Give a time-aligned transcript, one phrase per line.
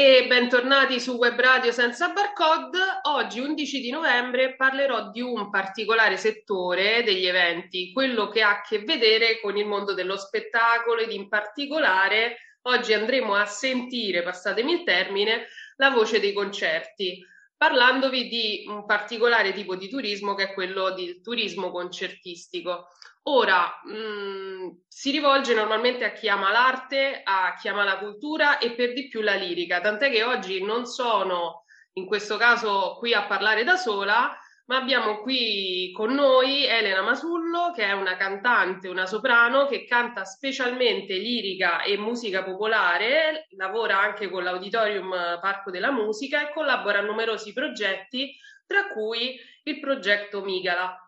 [0.00, 2.78] E bentornati su Web Radio senza barcode.
[3.02, 8.60] Oggi, 11 di novembre, parlerò di un particolare settore degli eventi, quello che ha a
[8.60, 12.36] che vedere con il mondo dello spettacolo ed in particolare
[12.68, 15.48] oggi andremo a sentire, passatemi il termine,
[15.78, 17.20] la voce dei concerti,
[17.56, 22.86] parlandovi di un particolare tipo di turismo che è quello del turismo concertistico.
[23.30, 28.56] Ora, mh, mm, si rivolge normalmente a chi ama l'arte, a chi ama la cultura
[28.58, 33.12] e per di più la lirica, tant'è che oggi non sono in questo caso qui
[33.12, 34.34] a parlare da sola,
[34.66, 40.24] ma abbiamo qui con noi Elena Masullo, che è una cantante, una soprano che canta
[40.24, 47.02] specialmente lirica e musica popolare, lavora anche con l'Auditorium Parco della Musica e collabora a
[47.02, 48.34] numerosi progetti,
[48.66, 51.07] tra cui il progetto Migala.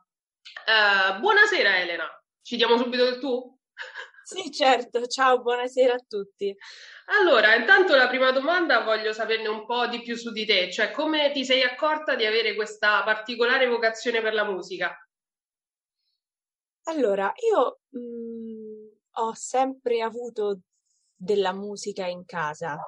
[0.66, 2.06] Uh, buonasera Elena,
[2.42, 3.58] ci diamo subito del tu?
[4.22, 6.54] Sì, certo, ciao, buonasera a tutti.
[7.20, 10.92] Allora, intanto la prima domanda voglio saperne un po' di più su di te, cioè
[10.92, 14.96] come ti sei accorta di avere questa particolare vocazione per la musica?
[16.84, 20.60] Allora, io mh, mm, ho sempre avuto
[21.16, 22.78] della musica in casa,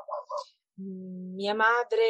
[1.34, 2.02] mia madre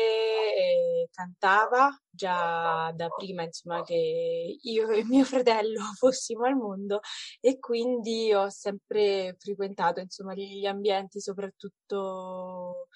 [0.56, 7.00] eh, cantava già da prima, insomma, che io e mio fratello fossimo al mondo
[7.40, 12.88] e quindi ho sempre frequentato, insomma, gli ambienti soprattutto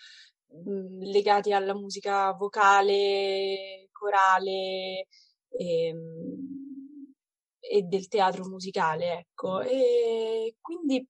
[1.00, 5.06] legati alla musica vocale, corale
[5.48, 7.14] e, ehm,
[7.60, 9.60] e del teatro musicale, ecco.
[9.60, 11.06] E quindi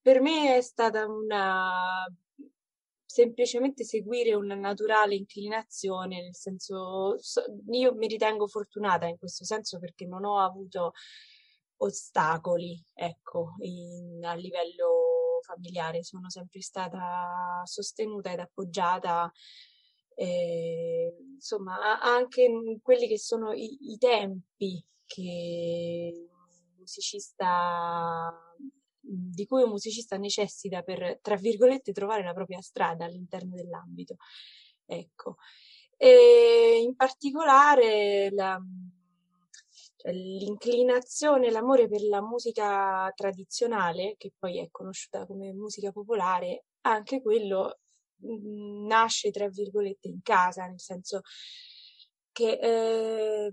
[0.00, 2.06] per me è stata una
[3.10, 7.16] semplicemente seguire una naturale inclinazione, nel senso
[7.70, 10.92] io mi ritengo fortunata in questo senso perché non ho avuto
[11.78, 19.28] ostacoli, ecco, in, a livello familiare, sono sempre stata sostenuta ed appoggiata
[20.14, 28.32] eh, insomma, anche in quelli che sono i, i tempi che un musicista
[29.00, 34.16] di cui un musicista necessita per, tra virgolette, trovare la propria strada all'interno dell'ambito.
[34.86, 35.36] Ecco.
[35.96, 38.60] E in particolare la,
[39.96, 47.20] cioè, l'inclinazione, l'amore per la musica tradizionale, che poi è conosciuta come musica popolare, anche
[47.20, 47.80] quello
[48.16, 51.20] mh, nasce, tra virgolette, in casa, nel senso
[52.32, 53.52] che eh,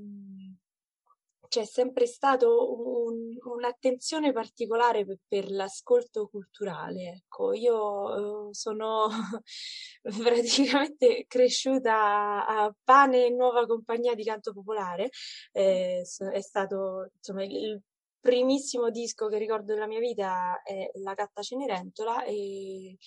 [1.47, 7.23] c'è sempre stato un, un'attenzione particolare per, per, l'ascolto culturale.
[7.23, 9.07] Ecco, io eh, sono
[10.01, 15.09] praticamente cresciuta a pane e nuova compagnia di canto popolare.
[15.51, 17.81] Eh, è stato insomma il
[18.19, 22.97] primissimo disco che ricordo della mia vita è La gatta Cenerentola e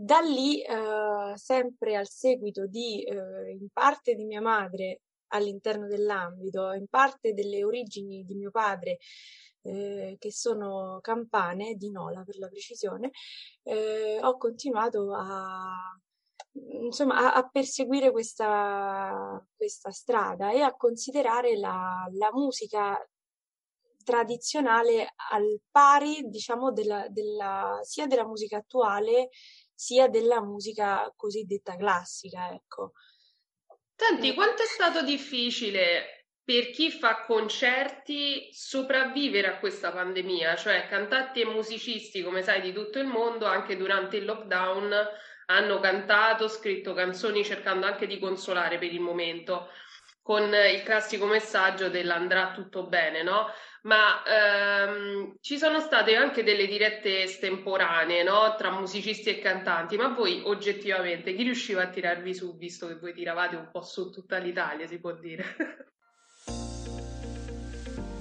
[0.00, 6.72] da lì, eh, sempre al seguito di, eh, in parte di mia madre all'interno dell'ambito,
[6.72, 8.98] in parte delle origini di mio padre,
[9.62, 13.10] eh, che sono campane, di Nola per la precisione,
[13.64, 15.98] eh, ho continuato a,
[16.82, 22.98] insomma, a, a perseguire questa, questa, strada e a considerare la, la musica
[24.04, 29.28] tradizionale al pari, diciamo, della, della, sia della musica attuale
[29.78, 32.94] sia della musica cosiddetta classica, ecco.
[34.00, 40.54] Senti, quanto è stato difficile per chi fa concerti sopravvivere a questa pandemia?
[40.54, 44.94] Cioè, cantanti e musicisti, come sai, di tutto il mondo, anche durante il lockdown,
[45.46, 49.68] hanno cantato, scritto canzoni cercando anche di consolare per il momento,
[50.22, 53.46] con il classico messaggio dell'andrà tutto bene, no?
[53.82, 58.54] Ma ehm, ci sono state anche delle dirette estemporanee no?
[58.56, 63.12] tra musicisti e cantanti, ma voi oggettivamente chi riusciva a tirarvi su, visto che voi
[63.12, 65.44] tiravate un po' su tutta l'Italia, si può dire?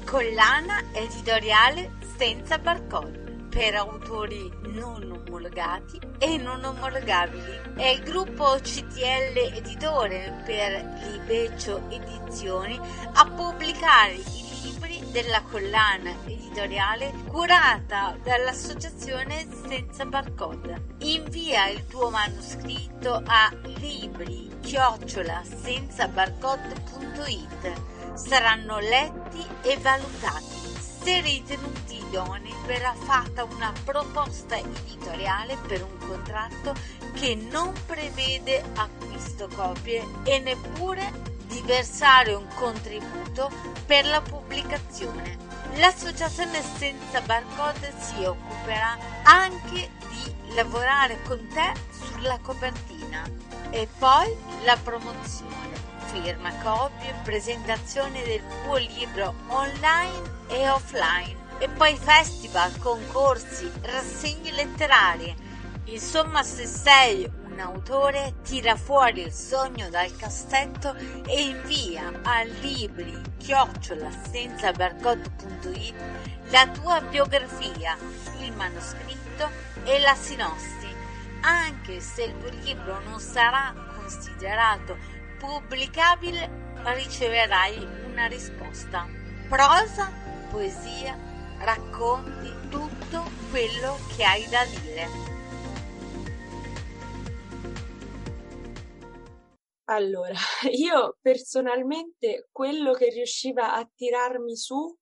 [0.06, 7.74] Collana editoriale senza barcode per autori non omologati e non omologabili.
[7.75, 12.80] È il gruppo CTL Editore per Libecio Edizioni
[13.13, 14.47] a pubblicare i libri
[15.18, 20.96] della collana editoriale curata dall'associazione Senza Barcode.
[21.00, 27.81] Invia il tuo manoscritto a libri chiocciola senza barcode.it.
[28.14, 30.75] Saranno letti e valutati.
[30.78, 36.75] Se ritenuti idonei verrà fatta una proposta editoriale per un contratto
[37.14, 43.50] che non prevede acquisto copie e neppure di versare un contributo
[43.86, 45.38] per la pubblicazione.
[45.76, 53.30] L'associazione senza barcode si occuperà anche di lavorare con te sulla copertina
[53.70, 61.96] e poi la promozione, firma copie, presentazione del tuo libro online e offline e poi
[61.98, 65.36] festival, concorsi, rassegne letterarie.
[65.86, 70.95] Insomma, se sei un autore, tira fuori il sogno dal cassetto
[71.25, 75.95] e invia a libri chiocciola senza barcode.it
[76.50, 77.98] la tua biografia,
[78.39, 79.50] il manoscritto
[79.83, 80.95] e la sinossi.
[81.42, 84.95] Anche se il tuo libro non sarà considerato
[85.39, 86.50] pubblicabile,
[86.83, 89.07] riceverai una risposta.
[89.50, 90.12] Prosa,
[90.50, 91.18] poesia,
[91.59, 95.27] racconti tutto quello che hai da dire.
[99.89, 100.34] Allora,
[100.72, 104.98] io personalmente quello che riusciva a tirarmi su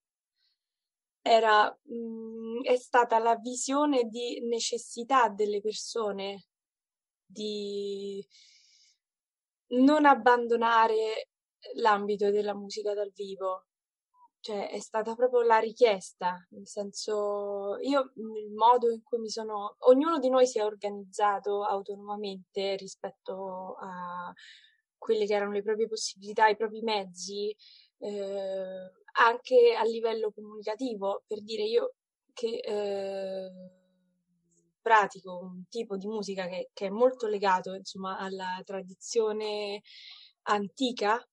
[1.21, 6.45] era, mh, mm, è stata la visione di necessità delle persone
[7.25, 8.23] di
[9.69, 11.29] non abbandonare
[11.75, 13.65] l'ambito della musica dal vivo,
[14.39, 19.77] cioè è stata proprio la richiesta, nel senso io il modo in cui mi sono,
[19.79, 24.31] ognuno di noi si è organizzato autonomamente rispetto a
[25.05, 27.55] quelle che erano le proprie possibilità, i propri mezzi,
[27.99, 31.93] eh, anche a livello comunicativo, per dire io
[32.33, 33.51] che eh,
[34.81, 39.81] pratico un tipo di musica che, che è molto legato insomma alla tradizione
[40.43, 41.25] antica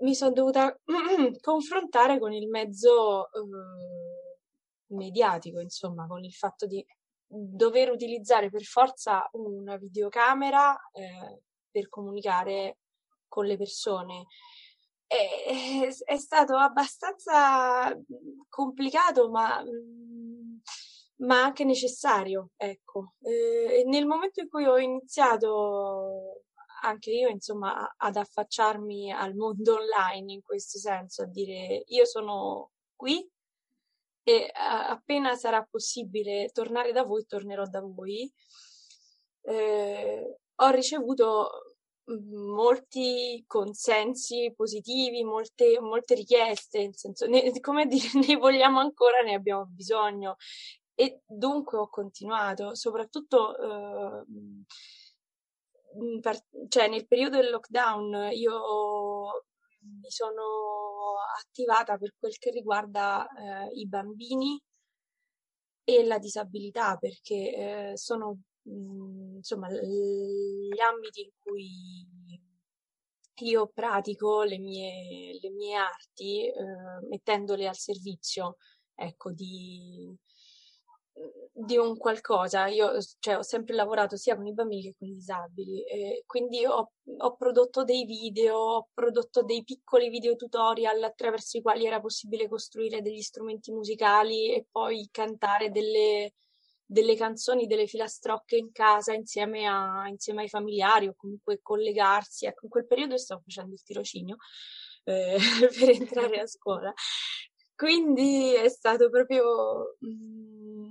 [0.00, 0.76] mi sono dovuta
[1.40, 6.84] confrontare con il mezzo eh, mediatico, insomma, con il fatto di
[7.26, 12.78] dover utilizzare per forza una videocamera eh, per comunicare
[13.32, 14.26] con le persone.
[15.06, 17.98] È, è stato abbastanza
[18.50, 19.62] complicato, ma,
[21.16, 23.14] ma anche necessario, ecco.
[23.22, 26.42] Eh, nel momento in cui ho iniziato
[26.82, 32.72] anche io, insomma, ad affacciarmi al mondo online in questo senso, a dire io sono
[32.94, 33.26] qui
[34.24, 38.30] e appena sarà possibile tornare da voi, tornerò da voi.
[39.44, 41.71] Eh, ho ricevuto
[42.06, 49.34] molti consensi positivi, molte, molte richieste, nel senso, ne, come dire, ne vogliamo ancora, ne
[49.34, 50.36] abbiamo bisogno.
[50.94, 54.24] E dunque ho continuato, soprattutto eh,
[56.68, 59.44] cioè nel periodo del lockdown io
[59.80, 64.60] mi sono attivata per quel che riguarda eh, i bambini
[65.84, 72.06] e la disabilità perché eh, sono insomma gli ambiti in cui
[73.42, 78.56] io pratico le mie, le mie arti eh, mettendole al servizio
[78.94, 80.16] ecco di
[81.52, 82.66] di un qualcosa.
[82.66, 86.64] Io cioè, ho sempre lavorato sia con i bambini che con i disabili, e quindi
[86.64, 92.00] ho, ho, prodotto dei video, ho prodotto dei piccoli video tutorial attraverso i quali era
[92.00, 96.32] possibile costruire degli strumenti musicali e poi cantare delle,
[96.92, 102.46] delle canzoni, delle filastrocche in casa insieme, a, insieme ai familiari o comunque collegarsi.
[102.46, 104.36] Ecco, in quel periodo stavo facendo il tirocinio
[105.04, 105.36] eh,
[105.78, 106.92] per entrare a scuola.
[107.74, 109.96] Quindi è stato proprio...
[110.04, 110.90] Mm,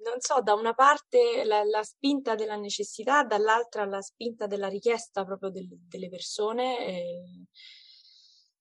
[0.00, 5.24] non so, da una parte la, la, spinta della necessità, dall'altra la spinta della richiesta
[5.24, 7.22] proprio del, delle persone e,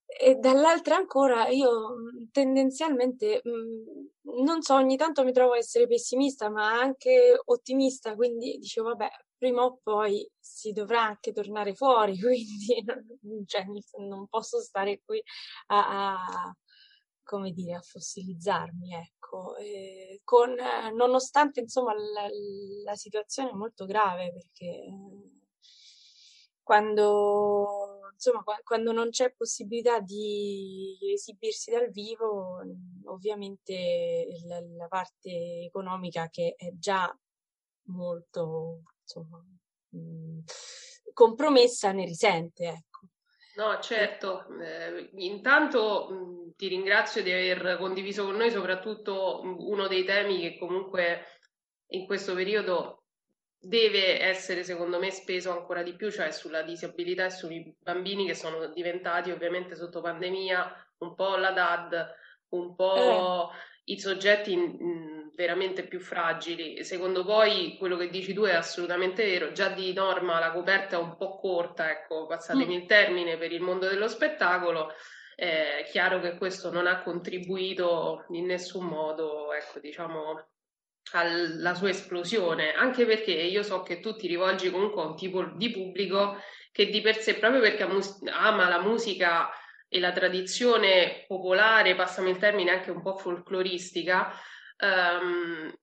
[0.07, 1.95] e, dall'altra ancora io
[2.31, 8.57] tendenzialmente, mh, non so, ogni tanto mi trovo a essere pessimista ma anche ottimista, quindi
[8.57, 12.83] dicevo vabbè, prima o poi si dovrà anche tornare fuori, quindi
[13.45, 13.65] cioè,
[13.99, 15.21] non posso stare qui
[15.67, 16.55] a, a
[17.27, 22.27] come dire, a fossilizzarmi, ecco, e con, eh, nonostante insomma la,
[22.85, 24.85] la, situazione è molto grave perché
[26.63, 32.61] quando, insomma, quando non c'è possibilità di esibirsi dal vivo,
[33.05, 37.15] ovviamente la, la parte economica che è già
[37.89, 39.43] molto, insomma,
[39.95, 40.39] mm,
[41.13, 43.07] compromessa ne risente, ecco.
[43.57, 44.45] No, certo.
[44.61, 51.25] Eh, intanto ti ringrazio di aver condiviso con noi soprattutto uno dei temi che comunque
[51.87, 52.96] in questo periodo
[53.59, 58.35] deve essere secondo me speso ancora di più, cioè sulla disabilità e sui bambini che
[58.35, 62.15] sono diventati ovviamente sotto pandemia un po' la DAD,
[62.49, 63.93] un po' eh.
[63.93, 66.83] i soggetti mh, veramente più fragili.
[66.83, 70.99] Secondo voi quello che dici tu è assolutamente vero, già di norma la coperta è
[70.99, 72.79] un po' corta, ecco, passatemi mm.
[72.79, 74.93] il termine, per il mondo dello spettacolo.
[75.35, 80.47] È chiaro che questo non ha contribuito in nessun modo, ecco, diciamo,
[81.11, 85.43] alla sua esplosione, anche perché io so che tu ti rivolgi comunque a un tipo
[85.55, 86.37] di pubblico
[86.71, 87.87] che di per sé, proprio perché
[88.31, 89.49] ama la musica
[89.89, 94.31] e la tradizione popolare, passami il termine anche un po' folcloristica,
[94.79, 95.73] um,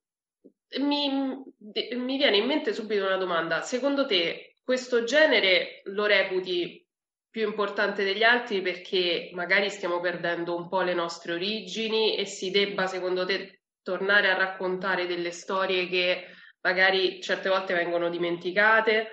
[0.80, 3.62] mi, mi viene in mente subito una domanda.
[3.62, 6.86] Secondo te questo genere lo reputi
[7.28, 12.50] più importante degli altri perché magari stiamo perdendo un po' le nostre origini e si
[12.50, 16.26] debba, secondo te, tornare a raccontare delle storie che
[16.62, 19.10] magari certe volte vengono dimenticate.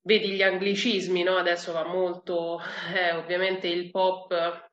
[0.00, 1.36] Vedi gli anglicismi, no?
[1.36, 2.60] Adesso va molto,
[2.92, 4.70] eh, ovviamente il pop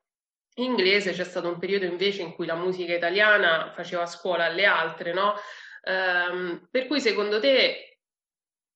[0.54, 5.12] inglese, c'è stato un periodo invece in cui la musica italiana faceva scuola alle altre,
[5.12, 5.34] no?
[5.82, 7.98] Um, per cui secondo te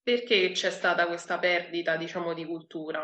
[0.01, 3.03] perché c'è stata questa perdita, diciamo, di cultura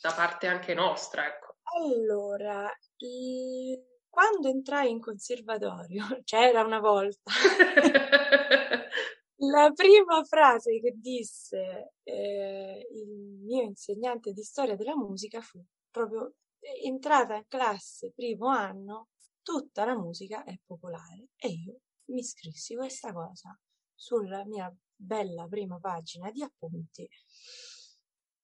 [0.00, 1.56] da parte anche nostra, ecco?
[1.74, 7.32] Allora, i quando entrai in conservatorio, c'era una volta,
[9.36, 16.34] la prima frase che disse eh, il mio insegnante di storia della musica fu proprio
[16.84, 19.08] entrata in classe primo anno,
[19.40, 21.78] tutta la musica è popolare e io
[22.10, 23.58] mi scrissi questa cosa
[23.94, 27.08] sulla mia bella prima pagina di appunti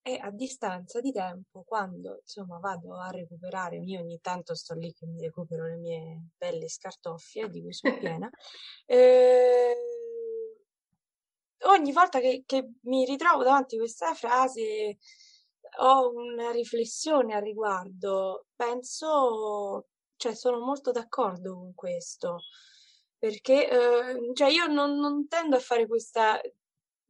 [0.08, 4.92] e a distanza di tempo, quando insomma vado a recuperare, io ogni tanto sto lì
[4.94, 8.30] che mi recupero le mie belle scartoffie di cui sono piena,
[8.86, 9.74] eh,
[11.64, 14.98] ogni volta che, che mi ritrovo davanti a questa frase
[15.80, 22.40] ho una riflessione al riguardo, penso, cioè sono molto d'accordo con questo
[23.18, 26.40] perché eh, cioè io non, non, tendo a fare questa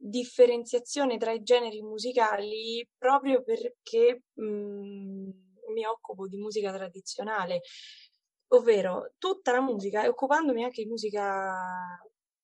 [0.01, 5.31] differenziazione tra i generi musicali proprio perché mh, mhmm,
[5.73, 7.61] mi occupo di musica tradizionale,
[8.49, 11.53] ovvero tutta la musica, e occupandomi anche di musica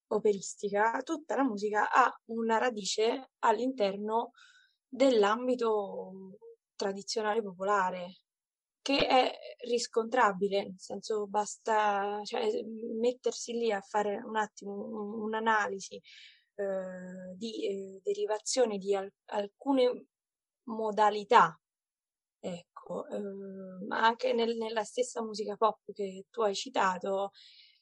[0.08, 4.32] operistica, tutta la musica ha una radice all'interno
[4.88, 6.38] dell'ambito
[6.76, 8.20] tradizionale popolare
[8.82, 9.32] che è
[9.68, 12.48] riscontrabile, nel senso basta cioè,
[13.00, 16.00] mettersi lì a fare un attimo un'analisi
[16.56, 20.08] eh, di eh, derivazione di al- alcune
[20.66, 21.60] modalità,
[22.40, 23.20] ecco, eh,
[23.88, 27.32] ma anche nel- nella stessa musica pop che tu hai citato,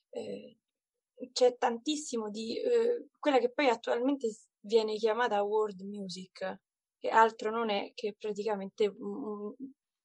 [0.10, 0.58] eh,
[1.32, 4.28] c'è tantissimo di eh, quella che poi attualmente
[4.62, 6.58] viene chiamata world music,
[6.98, 9.54] che altro non è che praticamente un,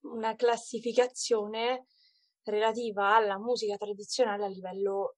[0.02, 1.86] una classificazione
[2.44, 5.16] relativa alla musica tradizionale a livello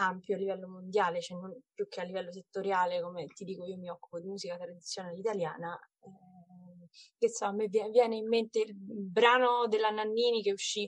[0.00, 3.76] ampio a livello mondiale, cioè non più che a livello settoriale, come ti dico io
[3.76, 8.74] mi occupo di musica tradizionale italiana, eh, che so, a me viene in mente il
[8.74, 10.84] brano della Nannini che uscì,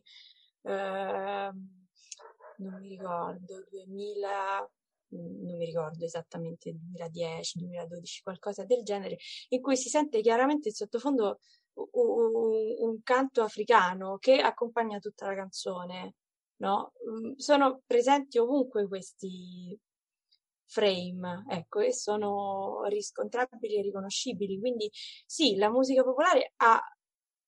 [0.62, 1.50] eh,
[2.58, 4.70] non mi ricordo, 2000,
[5.08, 9.16] non mi ricordo esattamente, 2010, 2012, qualcosa del genere,
[9.48, 11.40] in cui si sente chiaramente il sottofondo
[11.74, 16.14] un, un canto africano che accompagna tutta la canzone
[16.58, 16.92] no?
[17.08, 19.78] Mm, sono presenti ovunque questi
[20.66, 24.58] frame, ecco, e sono riscontrabili e riconoscibili.
[24.58, 26.80] Quindi sì, la musica popolare ha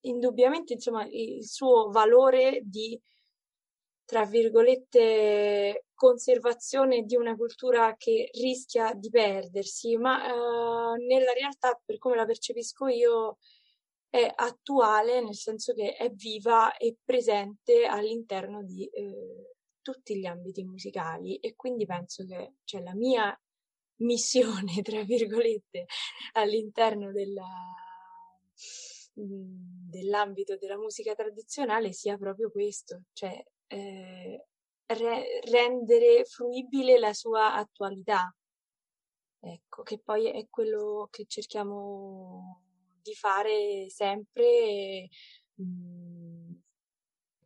[0.00, 3.00] indubbiamente, insomma, il suo valore di
[4.08, 11.98] tra virgolette conservazione di una cultura che rischia di perdersi, ma eh, nella realtà, per
[11.98, 13.36] come la percepisco io,
[14.10, 20.64] è attuale nel senso che è viva e presente all'interno di eh, tutti gli ambiti
[20.64, 23.38] musicali e quindi penso che cioè, la mia
[24.00, 25.86] missione, tra virgolette,
[26.32, 27.48] all'interno della,
[29.20, 34.46] mm, dell'ambito della musica tradizionale sia proprio questo, cioè eh,
[34.86, 38.32] re- rendere fruibile la sua attualità.
[39.40, 42.67] Ecco, che poi è quello che cerchiamo
[43.08, 45.08] di fare sempre
[45.54, 46.62] mh, mhmm,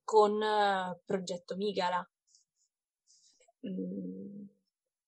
[0.04, 0.38] con
[1.04, 2.06] Progetto Migala.
[3.60, 4.48] Mh, mhmm,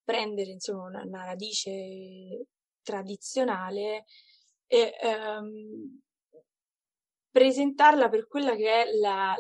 [0.05, 2.47] prendere insomma una, una radice
[2.83, 4.05] tradizionale
[4.67, 6.01] e ehm,
[7.31, 9.35] presentarla per quella che è la,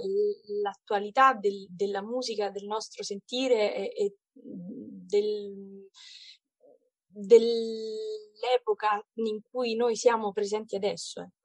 [0.63, 5.89] l'attualità del, della musica, del nostro sentire e, e del,
[7.15, 11.21] dell'epoca in cui noi siamo presenti adesso.
[11.21, 11.43] Ecco.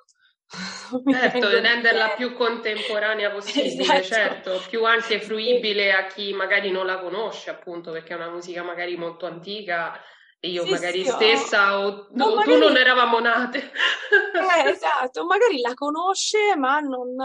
[1.12, 4.04] Certo, renderla più contemporanea possibile, esatto.
[4.04, 8.64] certo, più anche fruibile a chi magari non la conosce, appunto, perché è una musica
[8.64, 10.02] magari molto antica
[10.40, 12.44] e io sì, magari sì, stessa o, o magari...
[12.44, 13.60] tu non eravamo nate.
[13.60, 17.16] Eh, esatto, magari la conosce ma non,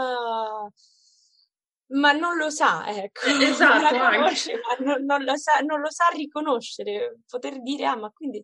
[1.87, 3.21] ma non lo sa, ecco.
[3.41, 7.95] Esatto, non conosce, ma non, non, lo sa, non lo sa riconoscere, poter dire, ah,
[7.95, 8.43] ma quindi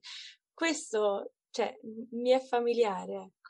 [0.53, 1.75] questo, cioè,
[2.11, 3.41] mi è familiare, ecco.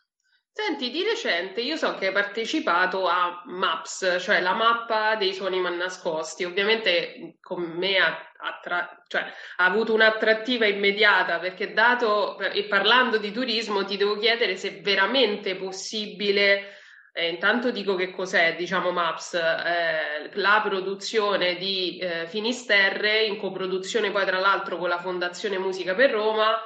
[0.53, 5.61] Senti, di recente io so che hai partecipato a Maps, cioè la mappa dei suoni
[5.61, 6.43] nascosti.
[6.43, 13.31] Ovviamente con me ha, attra- cioè, ha avuto un'attrattiva immediata perché dato e parlando di
[13.31, 16.80] turismo ti devo chiedere se è veramente possibile.
[17.13, 24.11] Eh, intanto dico che cos'è, diciamo, Maps, eh, la produzione di eh, Finisterre in coproduzione
[24.11, 26.57] poi tra l'altro con la Fondazione Musica per Roma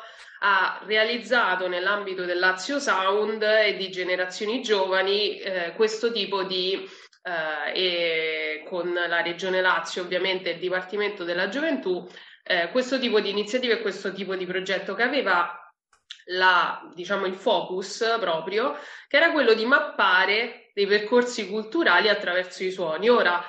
[0.41, 6.87] ha realizzato nell'ambito del Lazio Sound e di generazioni giovani eh, questo tipo di
[7.23, 12.07] eh, e con la Regione Lazio ovviamente il Dipartimento della Gioventù
[12.43, 15.64] eh, questo tipo di iniziative e questo tipo di progetto che aveva
[16.25, 18.75] la, diciamo, il focus proprio,
[19.07, 23.09] che era quello di mappare dei percorsi culturali attraverso i suoni.
[23.09, 23.43] Ora,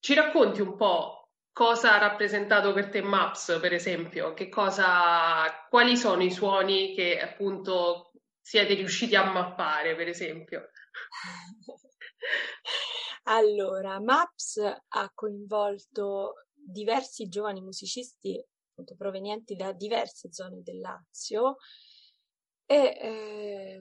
[0.00, 4.34] ci racconti un po' cosa ha rappresentato per te Maps, per esempio?
[4.50, 10.70] Cosa, quali sono i suoni che appunto siete riusciti a mappare, per esempio?
[13.28, 18.40] Allora, Maps ha coinvolto diversi giovani musicisti
[18.76, 21.56] appunto, provenienti da diverse zone del Lazio
[22.66, 23.80] e eh,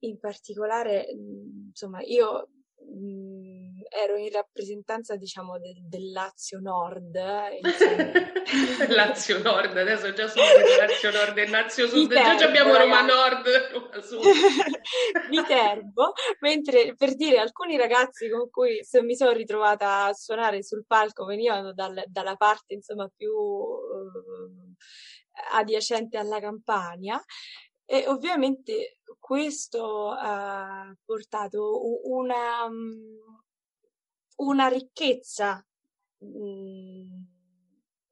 [0.00, 2.48] in particolare, insomma, io
[2.84, 7.16] mh, ero in rappresentanza, diciamo, del, del Lazio Nord.
[8.88, 10.44] Lazio Nord, adesso già sono
[10.78, 14.22] Lazio Nord e Lazio Sud, Viterbo, già abbiamo Roma Nord, Roma Sud.
[15.30, 21.24] Viterbo, mentre per dire alcuni ragazzi con cui mi sono ritrovata a suonare sul palco
[21.24, 23.32] venivano dal, dalla parte, insomma, più...
[23.32, 24.72] Uh,
[25.52, 27.22] adiacente alla Campania
[27.86, 33.16] e ovviamente questo ha portato una, mm,
[34.36, 35.64] una ricchezza
[36.24, 37.22] mm,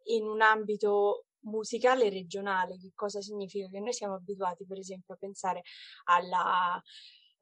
[0.04, 2.78] in un ambito musicale regionale.
[2.78, 3.68] Che cosa significa?
[3.68, 5.62] Che noi siamo abituati, per esempio, a pensare
[6.04, 6.80] alla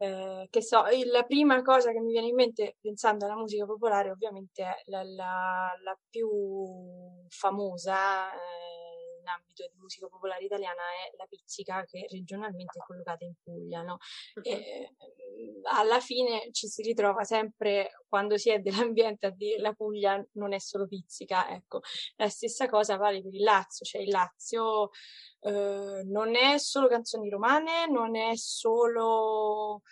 [0.03, 4.11] eh, che so, la prima cosa che mi viene in mente pensando alla musica popolare
[4.11, 6.27] ovviamente è la, la, la più
[7.29, 8.70] famosa eh,
[9.31, 13.83] ambito di musica popolare italiana è la pizzica che regionalmente è collocata in Puglia.
[13.83, 13.99] No?
[14.43, 14.95] E,
[15.71, 20.53] alla fine ci si ritrova sempre quando si è dell'ambiente a dire la Puglia non
[20.53, 21.49] è solo pizzica.
[21.51, 21.81] Ecco,
[22.17, 24.91] la stessa cosa vale per il Lazio, cioè il Lazio
[25.41, 29.83] eh, non è solo canzoni romane, non è solo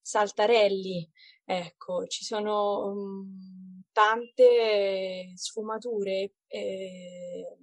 [0.00, 1.10] saltarelli.
[1.46, 7.58] Ecco, ci sono um, tante sfumature eh,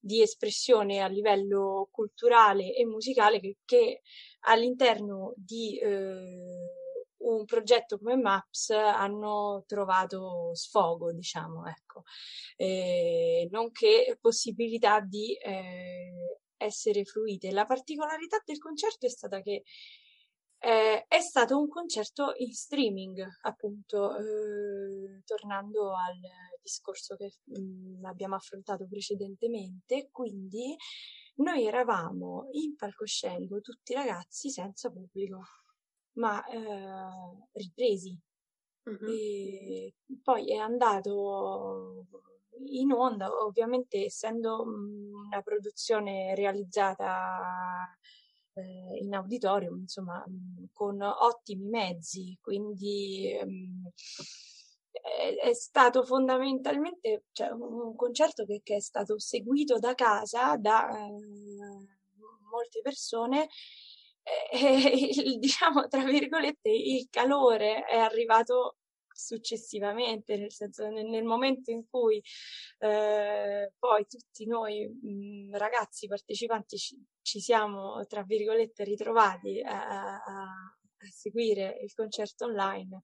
[0.00, 4.00] di espressione a livello culturale e musicale che, che
[4.40, 6.38] all'interno di eh,
[7.18, 12.02] un progetto come Maps hanno trovato sfogo, diciamo, ecco,
[12.56, 17.50] eh, nonché possibilità di eh, essere fruite.
[17.52, 19.64] La particolarità del concerto è stata che
[20.62, 26.18] eh, è stato un concerto in streaming, appunto, eh, tornando al
[26.62, 30.76] discorso che mh, mm, abbiamo affrontato precedentemente, quindi
[31.36, 35.42] noi eravamo in palcoscenico tutti ragazzi senza pubblico,
[36.14, 38.18] ma eh, ripresi.
[38.82, 39.92] Uh-huh.
[40.22, 42.06] poi è andato
[42.66, 47.94] in onda, ovviamente essendo mm, una produzione realizzata
[48.54, 53.90] eh, in auditorium, insomma, mm, con ottimi mezzi, quindi ehm,
[55.38, 61.10] è, stato fondamentalmente cioè, un, concerto che, che, è stato seguito da casa da eh,
[62.50, 63.48] molte persone
[64.52, 68.76] e, il, diciamo tra virgolette il calore è arrivato
[69.20, 72.22] successivamente, nel senso nel, nel momento in cui
[72.78, 80.18] eh, poi tutti noi mh, ragazzi partecipanti ci, ci, siamo, tra virgolette, ritrovati a,
[81.02, 83.00] a seguire il concerto online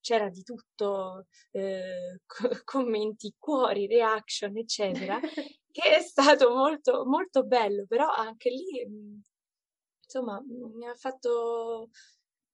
[0.00, 2.20] c'era di tutto, eh,
[2.64, 5.18] commenti, cuori, reaction, eccetera,
[5.70, 9.20] che è stato molto, molto bello, però anche lì, mhmm,
[10.02, 11.90] insomma, mi ha fatto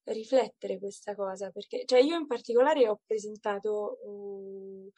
[0.05, 4.91] riflettere questa cosa, perché cioè io in particolare ho presentato uh,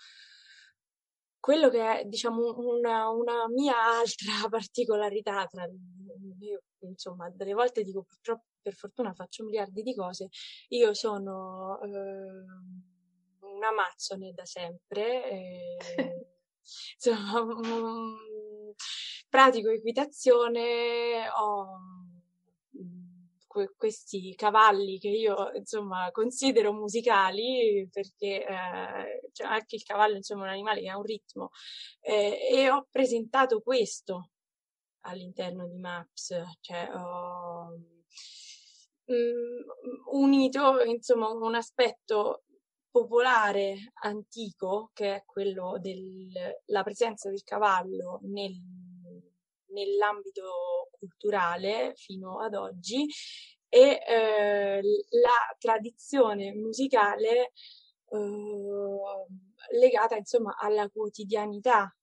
[1.39, 5.65] quello che è, diciamo, una, una, mia altra particolarità tra
[6.41, 10.29] io, insomma, delle volte dico purtroppo per fortuna faccio miliardi di cose,
[10.69, 15.77] io sono uh, una mazzone da sempre, e,
[16.95, 18.17] insomma, um,
[19.29, 21.81] pratico equitazione, ho
[23.77, 30.47] questi cavalli che io insomma considero musicali perché eh, cioè anche il cavallo insomma è
[30.49, 31.51] un animale che ha un ritmo
[32.01, 34.31] eh, e ho presentato questo
[35.07, 37.79] all'interno di Maps cioè ho
[39.11, 42.45] mm, unito insomma un aspetto
[42.91, 48.55] popolare antico che è quello della presenza del cavallo nel,
[49.67, 53.07] nell'ambito culturale fino ad oggi
[53.69, 57.53] e eh, la tradizione musicale
[58.09, 61.95] eh, legata insomma alla quotidianità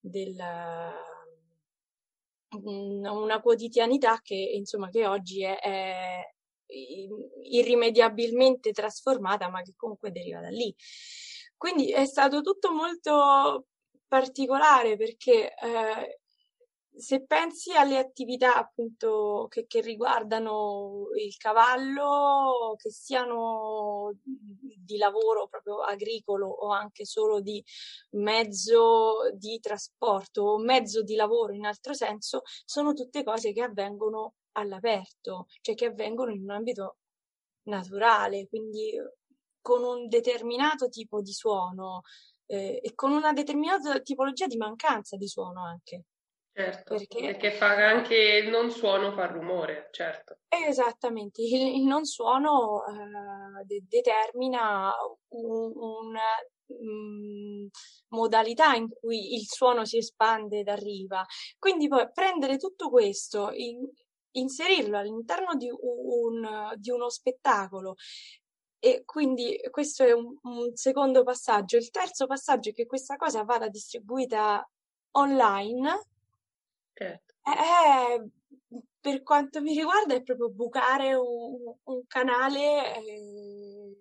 [0.00, 0.36] del
[2.58, 6.34] una quotidianità che insomma che oggi è, è
[7.50, 10.74] irrimediabilmente trasformata ma che comunque deriva da lì.
[11.56, 13.66] Quindi è stato tutto molto
[14.08, 16.20] particolare perché eh,
[17.00, 25.80] se pensi alle attività appunto che, che, riguardano il cavallo, che siano di lavoro proprio
[25.80, 27.64] agricolo o anche solo di
[28.10, 34.34] mezzo di trasporto o mezzo di lavoro in altro senso, sono tutte cose che avvengono
[34.52, 36.98] all'aperto, cioè che avvengono in un ambito
[37.64, 38.92] naturale, quindi
[39.60, 42.02] con un determinato tipo di suono
[42.46, 46.04] eh, e con una determinata tipologia di mancanza di suono anche.
[46.60, 50.40] Certo, perché, perché fa anche il non suono fa rumore, certo.
[50.48, 54.92] Esattamente, il, il non suono eh, de- determina
[55.28, 56.20] un, una
[56.72, 57.66] mm,
[58.08, 61.24] modalità in cui il suono si espande ed arriva.
[61.58, 63.88] Quindi poi prendere tutto questo, in,
[64.32, 67.94] inserirlo all'interno di, un, di uno spettacolo
[68.78, 71.76] e quindi questo è un, un, secondo passaggio.
[71.76, 74.66] Il terzo passaggio è che questa cosa vada distribuita
[75.12, 76.06] online
[77.02, 77.34] Certo.
[77.44, 78.30] Eh,
[79.00, 83.96] per quanto mi riguarda è proprio bucare un, un canale eh,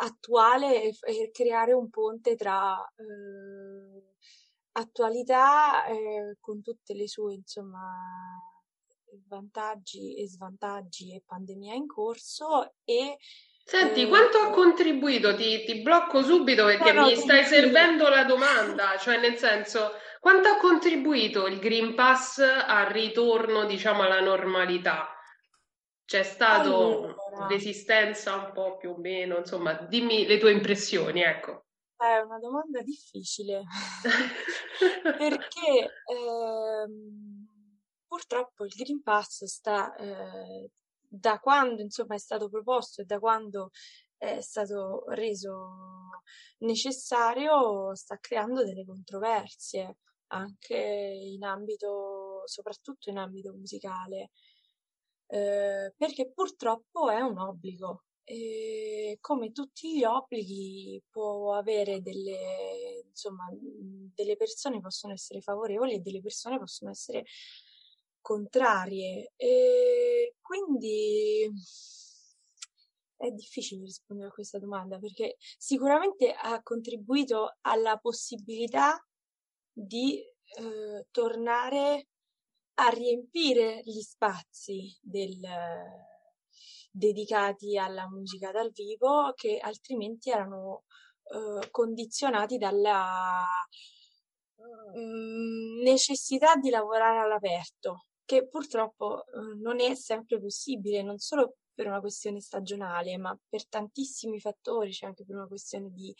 [0.00, 4.14] attuale e, e, creare un ponte tra eh,
[4.72, 7.82] attualità eh, con tutte le sue insomma
[9.26, 13.16] vantaggi e svantaggi e pandemia in corso e
[13.68, 15.34] Senti, eh, quanto ha contribuito?
[15.34, 19.90] Ti, ti blocco subito perché no, no, mi stai servendo la domanda, cioè nel senso,
[20.20, 25.08] quanto ha contribuito il Green Pass al ritorno, diciamo, alla normalità?
[26.04, 27.16] C'è stata allora.
[27.48, 31.64] resistenza un po' più o meno, insomma, dimmi le tue impressioni, ecco.
[31.96, 33.64] È una domanda difficile
[35.02, 37.48] perché ehm,
[38.06, 40.70] purtroppo il Green Pass sta, eh,
[41.18, 43.70] da quando insomma è stato proposto e da quando
[44.16, 46.22] è stato reso
[46.58, 49.98] necessario, sta creando delle controversie
[50.28, 54.30] anche in ambito, soprattutto in ambito musicale,
[55.28, 58.02] eh, perché purtroppo è un obbligo.
[58.28, 66.00] E come tutti gli obblighi può avere delle, insomma, delle persone possono essere favorevoli e
[66.00, 67.24] delle persone possono essere
[68.26, 69.34] contrarie.
[69.36, 71.48] E quindi
[73.14, 79.00] è difficile rispondere a questa domanda perché sicuramente ha contribuito alla possibilità
[79.72, 82.08] di eh, tornare
[82.78, 85.40] a riempire gli spazi del,
[86.90, 90.82] dedicati alla musica dal vivo che altrimenti erano
[91.22, 93.44] eh, condizionati dalla
[94.98, 101.86] mm, necessità di lavorare all'aperto, che purtroppo eh, non è sempre possibile, non solo per
[101.86, 106.14] una questione stagionale, ma per tantissimi fattori, cioè anche per una questione di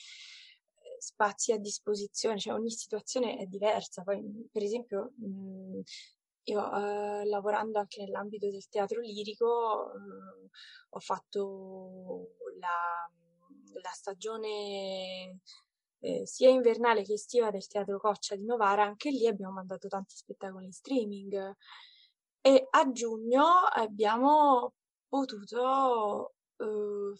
[0.98, 4.02] spazi a disposizione, cioè ogni situazione è diversa.
[4.02, 5.80] Poi, per esempio, mh,
[6.44, 10.50] io eh, lavorando anche nell'ambito del teatro lirico eh,
[10.90, 12.28] ho fatto
[12.60, 13.10] la,
[13.82, 15.40] la stagione
[16.00, 20.14] eh, sia invernale che estiva del teatro Coccia di Novara, anche lì abbiamo mandato tanti
[20.14, 21.56] spettacoli in streaming
[22.40, 24.74] e a giugno abbiamo
[25.08, 27.14] potuto eh,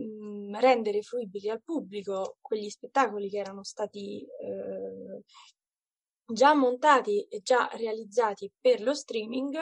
[0.00, 5.22] mm, rendere fruibili al pubblico quegli spettacoli che erano stati eh,
[6.26, 9.56] già montati e già realizzati per lo streaming,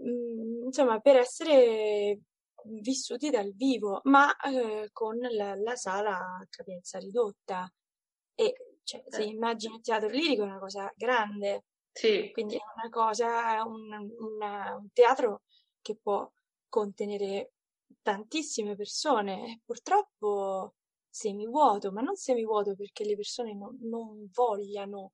[0.00, 2.20] mh, insomma, per essere
[2.64, 7.72] vissuti dal vivo, ma eh, con la, la, sala a capienza ridotta.
[8.34, 12.30] E cioè, se immagini il teatro lirico è una cosa grande, sì.
[12.32, 15.42] quindi è una cosa, è un, una, un teatro
[15.80, 16.30] che può
[16.68, 17.52] contenere
[18.02, 19.60] tantissime persone.
[19.64, 20.74] Purtroppo
[21.08, 25.12] semivuoto, ma non semivuoto perché le persone non, non vogliano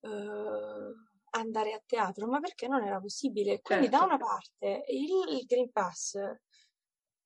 [0.00, 0.94] eh,
[1.30, 3.60] andare a teatro, ma perché non era possibile.
[3.60, 3.98] Quindi certo.
[3.98, 6.18] da una parte il, il Green Pass,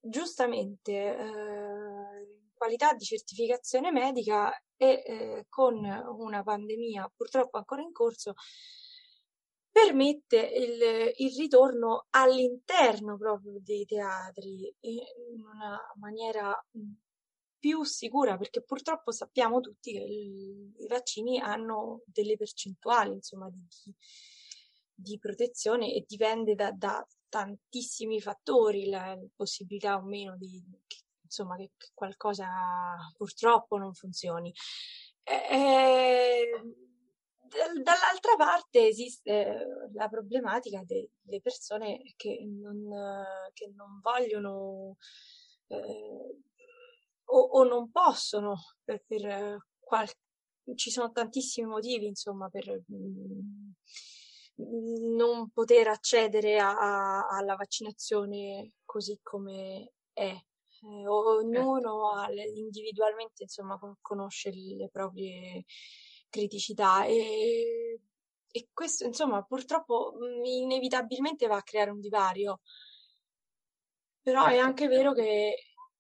[0.00, 8.34] giustamente, eh, qualità di certificazione medica e eh, con una pandemia purtroppo ancora in corso,
[9.70, 16.52] permette il, il, ritorno all'interno proprio dei teatri in una maniera
[17.58, 23.94] più sicura, perché purtroppo sappiamo tutti che il, i vaccini hanno delle percentuali insomma, di,
[24.94, 31.02] di, protezione e dipende da, da tantissimi fattori la, la, possibilità o meno di che,
[31.28, 32.46] insomma, che, qualcosa
[33.16, 34.52] purtroppo non funzioni.
[35.22, 36.50] E,
[37.82, 42.88] dall'altra parte esiste la problematica delle persone che non,
[43.52, 44.96] che non vogliono
[45.68, 46.40] eh,
[47.24, 50.08] o, o non possono per, per qual-
[50.74, 53.70] ci sono tantissimi motivi insomma per mm,
[55.16, 60.36] non poter accedere a, a, alla vaccinazione così come è.
[60.82, 65.64] Eh, ognuno ha, individualmente insomma conosce le proprie
[66.28, 68.00] criticità e,
[68.50, 72.60] e questo insomma purtroppo mm, inevitabilmente va a creare un divario
[74.28, 74.66] però è certo.
[74.66, 75.54] anche vero che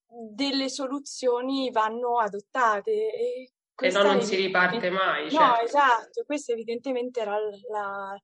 [0.06, 2.90] delle soluzioni vanno adottate.
[2.90, 5.30] E, e no, non si riparte mai.
[5.30, 5.44] Certo.
[5.44, 7.38] No, esatto, questa evidentemente era
[7.70, 8.20] la,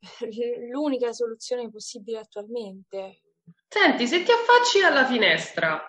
[0.70, 3.22] l'unica soluzione possibile attualmente.
[3.68, 5.82] Senti, se ti affacci alla finestra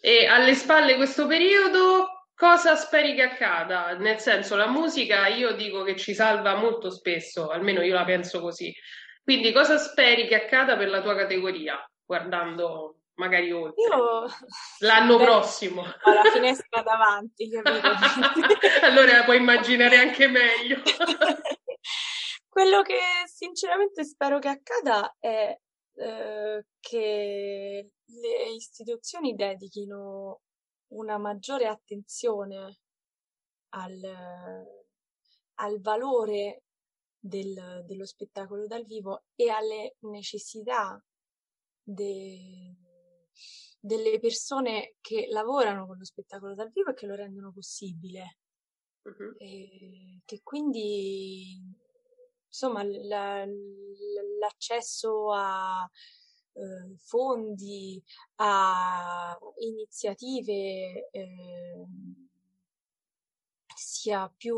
[0.00, 3.96] e alle spalle questo periodo, cosa speri che accada?
[3.96, 8.40] Nel senso, la musica io dico che ci salva molto spesso, almeno io la penso
[8.40, 8.74] così.
[9.22, 13.82] Quindi cosa speri che accada per la tua categoria, guardando magari oltre.
[13.82, 14.26] Io...
[14.80, 15.82] L'anno Beh, prossimo.
[15.82, 17.48] Ho la finestra davanti,
[18.82, 20.82] allora la puoi immaginare anche meglio.
[22.48, 25.58] Quello che sinceramente spero che accada è
[25.94, 30.40] eh, che le istituzioni dedichino
[30.88, 32.78] una maggiore attenzione
[33.70, 34.00] al,
[35.54, 36.62] al valore
[37.18, 41.02] del, dello spettacolo dal vivo e alle necessità
[41.82, 42.76] de,
[43.80, 48.38] delle persone che lavorano con lo spettacolo dal vivo e che lo rendono possibile.
[49.02, 49.34] Uh-huh.
[49.38, 51.82] E che quindi
[52.54, 53.44] insomma la,
[54.38, 55.90] l'accesso a
[56.52, 58.00] eh, fondi,
[58.36, 61.86] a iniziative eh,
[63.74, 64.56] sia più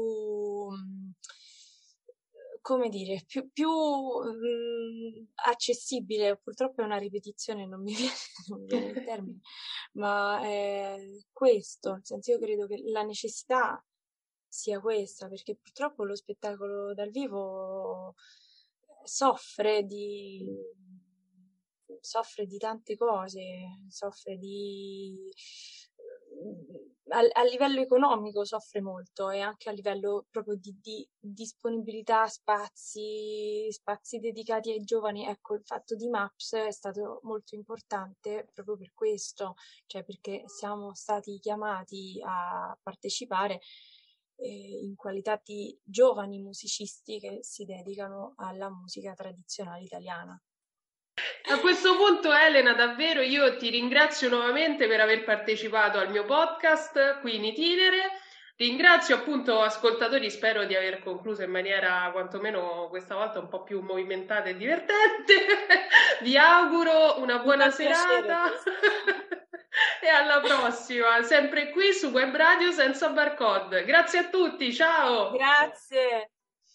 [2.60, 8.86] come dire, più, più mh, mm, accessibile, purtroppo è una ripetizione, non mi viene, viene
[8.86, 9.40] il termine,
[9.92, 10.96] ma è
[11.32, 13.82] questo, nel senso io credo che la necessità
[14.56, 18.14] sia questa, perché purtroppo lo spettacolo dal vivo
[19.04, 20.44] soffre di,
[22.00, 23.42] soffre di tante cose,
[23.88, 25.30] soffre di
[27.08, 33.66] a, a, livello economico soffre molto e anche a livello proprio di, di disponibilità, spazi,
[33.70, 35.26] spazi dedicati ai giovani.
[35.26, 39.54] Ecco, il fatto di MAPS è stato molto importante proprio per questo,
[39.86, 43.60] cioè perché siamo stati chiamati a partecipare
[44.36, 50.40] eh, in qualità di giovani musicisti che si dedicano alla musica tradizionale italiana.
[51.48, 57.20] A questo punto, Elena, davvero io ti ringrazio nuovamente per aver partecipato al mio podcast
[57.20, 58.10] qui in itinere.
[58.56, 63.80] Ringrazio appunto ascoltatori, spero di aver concluso in maniera quantomeno questa volta un po' più
[63.80, 65.34] movimentata e divertente.
[66.22, 68.50] Vi auguro una buona serata
[70.06, 73.84] e alla prossima, sempre qui su Web Radio senza barcode.
[73.84, 75.32] Grazie a tutti, ciao!
[75.32, 76.30] Grazie!